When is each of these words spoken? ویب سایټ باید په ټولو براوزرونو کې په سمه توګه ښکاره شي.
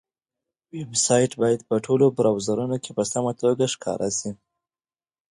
ویب 0.75 0.91
سایټ 1.05 1.31
باید 1.41 1.59
په 1.69 1.75
ټولو 1.85 2.05
براوزرونو 2.17 2.75
کې 2.83 2.91
په 2.97 3.03
سمه 3.11 3.31
توګه 3.41 3.65
ښکاره 3.73 4.09
شي. 4.19 4.31